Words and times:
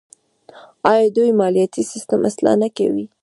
آیا 0.91 1.07
دوی 1.15 1.31
مالیاتي 1.39 1.81
سیستم 1.91 2.19
اصلاح 2.29 2.55
نه 2.61 2.69
کوي؟ 2.77 3.05